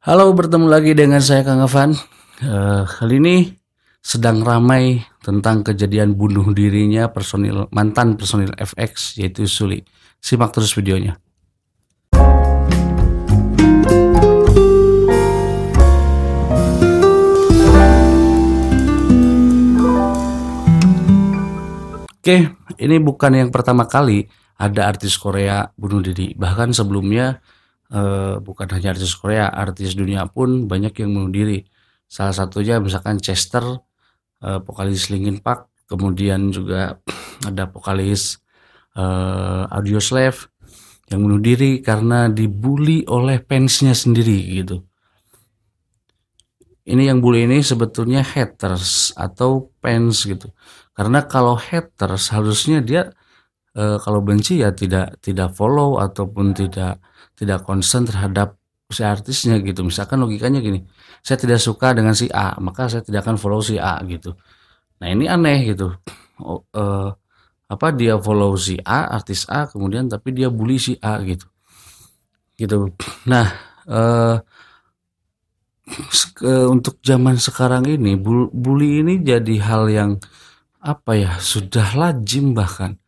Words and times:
Halo, 0.00 0.32
bertemu 0.32 0.64
lagi 0.64 0.96
dengan 0.96 1.20
saya 1.20 1.44
Kang 1.44 1.60
Afan. 1.60 1.92
Uh, 2.40 2.88
kali 2.88 3.20
ini 3.20 3.36
sedang 4.00 4.40
ramai 4.40 5.04
tentang 5.20 5.60
kejadian 5.60 6.16
bunuh 6.16 6.56
dirinya 6.56 7.12
personil 7.12 7.68
mantan 7.68 8.16
personil 8.16 8.48
FX 8.56 9.20
yaitu 9.20 9.44
Suli. 9.44 9.84
Simak 10.16 10.56
terus 10.56 10.72
videonya. 10.72 11.20
Oke, 22.08 22.56
ini 22.80 22.96
bukan 23.04 23.36
yang 23.36 23.52
pertama 23.52 23.84
kali 23.84 24.24
ada 24.56 24.88
artis 24.88 25.20
Korea 25.20 25.68
bunuh 25.76 26.00
diri. 26.00 26.32
Bahkan 26.32 26.72
sebelumnya 26.72 27.44
uh, 27.90 28.38
bukan 28.40 28.66
hanya 28.70 28.94
artis 28.94 29.12
Korea, 29.18 29.50
artis 29.50 29.98
dunia 29.98 30.26
pun 30.30 30.70
banyak 30.70 30.94
yang 31.02 31.10
bunuh 31.14 31.32
diri. 31.34 31.58
Salah 32.10 32.34
satunya 32.34 32.78
misalkan 32.82 33.18
Chester, 33.22 33.62
uh, 34.42 34.58
vokalis 34.62 35.10
Linkin 35.10 35.38
Park, 35.42 35.70
kemudian 35.90 36.50
juga 36.54 36.98
ada 37.48 37.66
vokalis 37.70 38.38
uh, 38.94 39.66
Audio 39.70 39.98
Slave 40.02 40.50
yang 41.10 41.26
bunuh 41.26 41.42
diri 41.42 41.82
karena 41.82 42.30
dibully 42.30 43.02
oleh 43.10 43.42
fansnya 43.42 43.94
sendiri 43.94 44.62
gitu. 44.62 44.86
Ini 46.90 47.12
yang 47.12 47.22
bully 47.22 47.46
ini 47.46 47.62
sebetulnya 47.62 48.24
haters 48.24 49.14
atau 49.14 49.70
fans 49.78 50.26
gitu. 50.26 50.50
Karena 50.90 51.22
kalau 51.22 51.54
haters 51.54 52.34
harusnya 52.34 52.82
dia 52.82 53.14
e, 53.74 53.82
kalau 54.02 54.20
benci 54.22 54.62
ya 54.62 54.70
tidak 54.74 55.18
tidak 55.22 55.54
follow 55.54 55.98
ataupun 56.02 56.54
tidak 56.56 57.02
tidak 57.38 57.64
concern 57.64 58.04
terhadap 58.06 58.60
si 58.90 59.02
artisnya 59.06 59.62
gitu. 59.62 59.86
Misalkan 59.86 60.18
logikanya 60.18 60.58
gini, 60.58 60.82
saya 61.22 61.38
tidak 61.38 61.62
suka 61.62 61.94
dengan 61.94 62.12
si 62.12 62.26
A, 62.34 62.58
maka 62.58 62.90
saya 62.90 63.02
tidak 63.06 63.24
akan 63.26 63.38
follow 63.38 63.62
si 63.62 63.78
A 63.78 64.02
gitu. 64.04 64.34
Nah 65.00 65.08
ini 65.08 65.30
aneh 65.30 65.72
gitu. 65.72 65.94
Oh, 66.42 66.66
uh, 66.74 67.08
apa 67.70 67.86
dia 67.94 68.18
follow 68.18 68.58
si 68.58 68.76
A, 68.82 69.06
artis 69.14 69.46
A, 69.46 69.70
kemudian 69.70 70.10
tapi 70.10 70.34
dia 70.34 70.50
bully 70.50 70.76
si 70.76 70.98
A 70.98 71.22
gitu. 71.22 71.46
Gitu. 72.58 72.92
Nah, 73.24 73.46
uh, 73.88 74.36
untuk 76.68 77.00
zaman 77.00 77.40
sekarang 77.40 77.88
ini 77.88 78.14
bully 78.52 79.00
ini 79.02 79.24
jadi 79.24 79.54
hal 79.64 79.84
yang 79.90 80.10
apa 80.80 81.12
ya 81.16 81.32
sudah 81.40 81.92
lazim 81.96 82.56
bahkan 82.56 82.99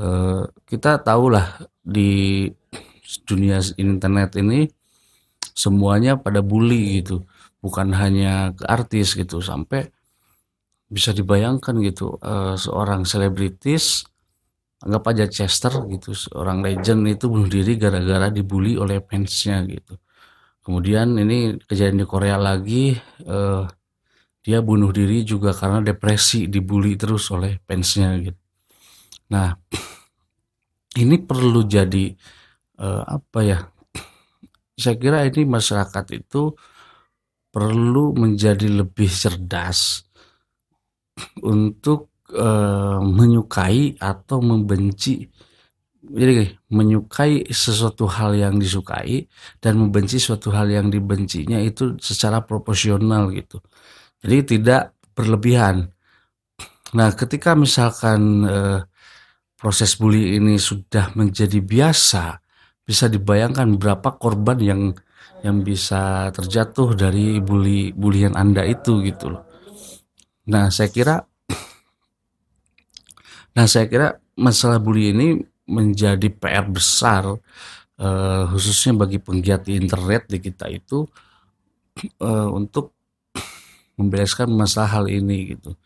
uh, 0.00 0.48
kita 0.64 1.04
tahulah 1.04 1.60
di 1.84 2.48
dunia 3.28 3.60
internet 3.76 4.40
ini 4.40 4.64
semuanya 5.52 6.16
pada 6.16 6.40
bully 6.40 7.04
gitu. 7.04 7.28
Bukan 7.60 7.92
hanya 7.92 8.56
ke 8.56 8.64
artis 8.64 9.12
gitu 9.12 9.44
sampai 9.44 9.92
bisa 10.90 11.12
dibayangkan 11.12 11.76
gitu 11.86 12.18
uh, 12.18 12.56
seorang 12.58 13.06
selebritis 13.06 14.10
anggap 14.80 15.12
aja 15.12 15.24
Chester 15.28 15.70
gitu 15.92 16.16
seorang 16.16 16.64
legend 16.64 17.04
itu 17.06 17.28
bunuh 17.28 17.46
diri 17.46 17.76
gara-gara 17.76 18.32
dibully 18.32 18.74
oleh 18.80 18.98
fansnya 19.04 19.62
gitu. 19.68 20.00
Kemudian 20.64 21.16
ini 21.20 21.56
kejadian 21.62 22.04
di 22.04 22.06
Korea 22.08 22.36
lagi 22.40 22.96
uh, 23.28 23.68
dia 24.40 24.58
bunuh 24.64 24.88
diri 24.90 25.22
juga 25.22 25.52
karena 25.52 25.84
depresi 25.84 26.48
dibully 26.48 26.96
terus 26.96 27.28
oleh 27.30 27.60
fansnya 27.68 28.16
gitu. 28.18 28.40
Nah 29.30 29.54
ini 31.00 31.16
perlu 31.20 31.64
jadi 31.64 32.12
uh, 32.80 33.02
apa 33.08 33.40
ya 33.40 33.58
saya 34.80 34.96
kira 34.96 35.28
ini 35.28 35.44
masyarakat 35.44 36.06
itu 36.16 36.56
perlu 37.50 38.14
menjadi 38.14 38.68
lebih 38.70 39.10
cerdas 39.10 40.06
untuk 41.44 42.24
uh, 42.32 43.02
menyukai 43.02 43.98
atau 43.98 44.38
membenci 44.40 45.28
jadi 46.00 46.48
menyukai 46.72 47.52
sesuatu 47.52 48.08
hal 48.08 48.32
yang 48.32 48.56
disukai 48.56 49.28
dan 49.60 49.76
membenci 49.76 50.16
suatu 50.16 50.48
hal 50.50 50.72
yang 50.72 50.88
dibencinya 50.88 51.60
itu 51.60 52.00
secara 52.00 52.40
proporsional 52.40 53.28
gitu. 53.36 53.60
Jadi 54.24 54.56
tidak 54.56 54.96
berlebihan. 55.12 55.92
Nah 56.96 57.12
ketika 57.12 57.52
misalkan 57.54 58.42
uh, 58.48 58.80
proses 59.60 59.92
bully 60.00 60.40
ini 60.40 60.56
sudah 60.56 61.12
menjadi 61.12 61.60
biasa 61.60 62.40
bisa 62.80 63.12
dibayangkan 63.12 63.76
berapa 63.76 64.16
korban 64.16 64.56
yang 64.56 64.82
yang 65.44 65.60
bisa 65.60 66.32
terjatuh 66.32 66.96
dari 66.96 67.44
bully 67.44 67.92
bulian 67.92 68.36
Anda 68.36 68.64
itu 68.64 69.04
gitu 69.04 69.36
loh. 69.36 69.44
Nah, 70.48 70.72
saya 70.72 70.88
kira 70.88 71.20
Nah, 73.56 73.68
saya 73.68 73.84
kira 73.84 74.16
masalah 74.32 74.80
bully 74.80 75.12
ini 75.12 75.44
menjadi 75.68 76.32
PR 76.32 76.66
besar 76.66 77.28
uh, 78.00 78.42
khususnya 78.50 78.96
bagi 78.96 79.20
penggiat 79.20 79.68
di 79.68 79.76
internet 79.76 80.26
di 80.26 80.40
kita 80.40 80.66
itu 80.72 81.04
uh, 82.24 82.48
untuk 82.58 82.96
membereskan 84.00 84.48
masalah 84.48 85.00
hal 85.00 85.06
ini 85.06 85.56
gitu. 85.56 85.76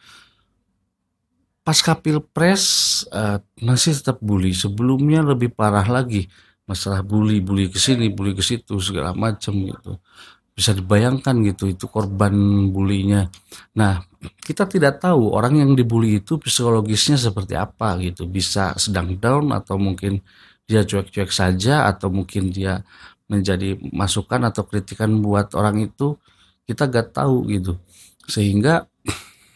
Pasca 1.65 1.97
Pilpres 1.97 2.65
uh, 3.09 3.41
masih 3.65 3.97
tetap 3.97 4.21
bully, 4.21 4.53
sebelumnya 4.53 5.25
lebih 5.25 5.49
parah 5.57 5.89
lagi. 5.89 6.29
Masalah 6.69 7.01
bully 7.01 7.41
bully 7.41 7.69
ke 7.73 7.81
sini 7.81 8.09
bully 8.13 8.37
ke 8.37 8.45
situ 8.45 8.77
segala 8.81 9.17
macam 9.17 9.53
gitu. 9.65 9.97
Bisa 10.53 10.77
dibayangkan 10.77 11.35
gitu 11.45 11.67
itu 11.67 11.91
korban 11.91 12.33
bulinya 12.71 13.27
nah 13.75 14.07
kita 14.45 14.65
tidak 14.65 15.03
tahu 15.03 15.35
orang 15.35 15.61
yang 15.61 15.71
dibully 15.77 16.23
itu 16.23 16.41
psikologisnya 16.41 17.17
seperti 17.21 17.55
apa 17.59 17.97
gitu. 18.01 18.25
Bisa 18.29 18.73
sedang 18.81 19.17
down 19.19 19.53
atau 19.53 19.77
mungkin 19.77 20.21
dia 20.65 20.85
cuek-cuek 20.85 21.29
saja 21.29 21.85
atau 21.89 22.09
mungkin 22.09 22.49
dia 22.49 22.81
menjadi 23.29 23.77
masukan 23.93 24.41
atau 24.49 24.65
kritikan 24.65 25.21
buat 25.21 25.53
orang 25.57 25.85
itu. 25.89 26.17
Kita 26.65 26.89
gak 26.89 27.13
tahu 27.13 27.45
gitu. 27.53 27.77
Sehingga 28.25 28.89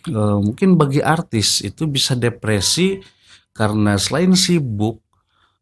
e, 0.06 0.20
mungkin 0.38 0.78
bagi 0.78 1.02
artis 1.02 1.64
itu 1.66 1.88
bisa 1.90 2.14
depresi 2.14 3.02
karena 3.50 3.98
selain 3.98 4.38
sibuk 4.38 5.02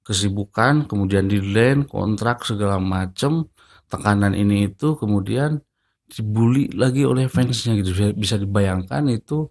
kesibukan, 0.06 0.86
kemudian 0.86 1.26
di 1.26 1.42
land, 1.42 1.90
kontrak 1.90 2.46
segala 2.46 2.78
macam, 2.78 3.50
tekanan 3.90 4.38
ini 4.38 4.70
itu 4.70 4.94
kemudian 4.94 5.58
dibully 6.06 6.70
lagi 6.70 7.02
oleh 7.02 7.26
fansnya 7.26 7.74
gitu. 7.82 8.14
Bisa 8.14 8.38
dibayangkan 8.38 9.10
itu 9.10 9.50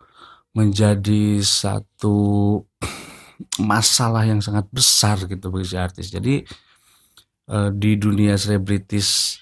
menjadi 0.56 1.44
satu 1.44 2.16
masalah 3.60 4.24
yang 4.24 4.40
sangat 4.40 4.64
besar 4.72 5.20
gitu 5.28 5.52
bagi 5.52 5.68
si 5.68 5.76
artis. 5.76 6.08
Jadi 6.08 6.48
eh, 7.52 7.70
di 7.76 7.92
dunia 8.00 8.40
selebritis 8.40 9.36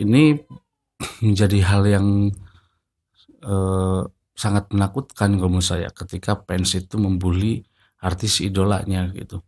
ini 0.00 0.32
menjadi 1.26 1.58
hal 1.60 1.82
yang 1.84 2.32
eh, 3.44 4.02
sangat 4.34 4.64
menakutkan 4.74 5.38
kalau 5.38 5.50
menurut 5.52 5.68
saya 5.68 5.88
ketika 5.94 6.34
fans 6.42 6.74
itu 6.74 6.98
membuli 6.98 7.62
artis 8.02 8.42
idolanya 8.42 9.08
gitu. 9.14 9.40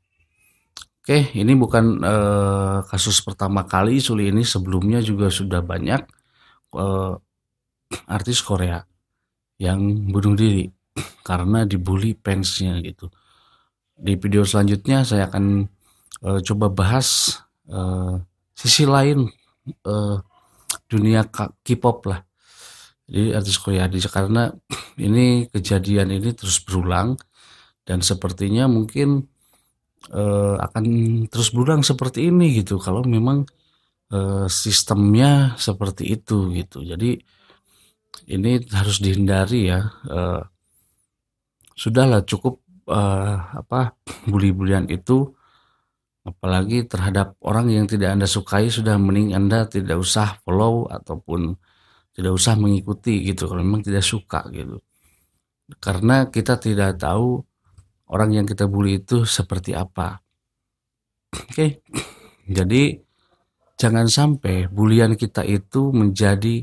Oke, 1.07 1.31
ini 1.39 1.55
bukan 1.55 2.03
uh, 2.03 2.83
kasus 2.91 3.23
pertama 3.23 3.63
kali 3.63 4.03
Suli 4.03 4.27
ini 4.27 4.43
sebelumnya 4.43 4.99
juga 4.99 5.31
sudah 5.31 5.63
banyak 5.63 6.03
uh, 6.75 7.15
artis 8.11 8.43
Korea 8.43 8.83
yang 9.63 10.11
bunuh 10.11 10.35
diri 10.35 10.67
karena 11.29 11.63
dibully 11.63 12.19
fansnya 12.19 12.83
gitu. 12.83 13.07
Di 13.95 14.19
video 14.19 14.43
selanjutnya 14.43 15.07
saya 15.07 15.31
akan 15.31 15.71
uh, 16.27 16.43
coba 16.43 16.75
bahas 16.75 17.39
uh, 17.71 18.19
sisi 18.51 18.83
lain 18.83 19.31
uh, 19.87 20.19
dunia 20.91 21.23
K-pop 21.63 22.03
lah. 22.11 22.26
Jadi 23.07 23.39
artis 23.39 23.57
Korea 23.63 23.87
di 23.87 24.03
karena 24.03 24.51
ini 24.99 25.47
kejadian 25.47 26.11
ini 26.11 26.35
terus 26.35 26.59
berulang 26.59 27.15
dan 27.87 28.03
sepertinya 28.03 28.67
mungkin 28.67 29.23
uh, 30.11 30.59
akan 30.59 30.85
terus 31.31 31.55
berulang 31.55 31.87
seperti 31.87 32.35
ini 32.35 32.59
gitu. 32.59 32.83
Kalau 32.83 33.07
memang 33.07 33.47
uh, 34.11 34.51
sistemnya 34.51 35.55
seperti 35.55 36.19
itu 36.19 36.51
gitu. 36.51 36.83
Jadi 36.83 37.15
ini 38.27 38.59
harus 38.75 38.99
dihindari 38.99 39.71
ya. 39.71 39.87
Uh, 40.11 40.43
sudahlah 41.79 42.27
cukup 42.27 42.59
uh, 42.91 43.55
apa 43.55 43.95
bully-bulian 44.27 44.91
itu. 44.91 45.31
Apalagi 46.27 46.91
terhadap 46.91 47.39
orang 47.39 47.71
yang 47.71 47.87
tidak 47.87 48.19
anda 48.19 48.27
sukai 48.27 48.67
sudah 48.67 48.99
mending 48.99 49.31
anda 49.31 49.63
tidak 49.71 49.95
usah 50.03 50.43
follow 50.43 50.91
ataupun 50.91 51.55
tidak 52.17 52.33
usah 52.33 52.57
mengikuti 52.57 53.29
gitu 53.29 53.45
kalau 53.45 53.61
memang 53.61 53.85
tidak 53.85 54.03
suka 54.03 54.49
gitu 54.49 54.81
karena 55.83 56.31
kita 56.31 56.59
tidak 56.63 56.99
tahu 57.03 57.43
orang 58.11 58.31
yang 58.39 58.47
kita 58.47 58.71
bully 58.71 59.03
itu 59.03 59.27
seperti 59.27 59.75
apa. 59.75 60.23
Oke, 61.35 61.51
okay. 61.51 61.71
jadi 62.47 63.03
jangan 63.75 64.07
sampai 64.07 64.71
bulian 64.71 65.19
kita 65.19 65.43
itu 65.43 65.91
menjadi 65.91 66.63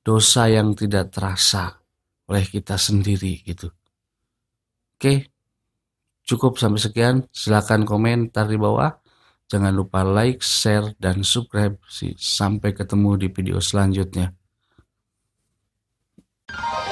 dosa 0.00 0.48
yang 0.48 0.72
tidak 0.72 1.12
terasa 1.12 1.76
oleh 2.26 2.44
kita 2.48 2.80
sendiri 2.80 3.44
gitu. 3.44 3.68
Oke, 4.98 5.30
cukup 6.24 6.56
sampai 6.56 6.80
sekian. 6.80 7.16
Silakan 7.30 7.84
komentar 7.86 8.48
di 8.48 8.58
bawah. 8.58 8.90
Jangan 9.48 9.72
lupa 9.72 10.04
like, 10.04 10.44
share, 10.44 10.92
dan 11.00 11.24
subscribe. 11.24 11.78
Sampai 12.18 12.76
ketemu 12.76 13.16
di 13.16 13.28
video 13.32 13.62
selanjutnya. 13.62 14.37
Oh! 16.50 16.87